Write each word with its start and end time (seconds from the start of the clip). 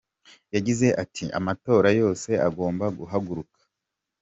Yagize 0.55 0.87
ati 1.03 1.03
ati 1.03 1.25
“Amatorero 1.39 1.93
yose 2.01 2.29
agomba 2.47 2.85
guhaguruka. 2.97 3.59